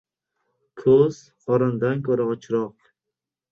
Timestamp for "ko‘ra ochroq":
2.09-2.93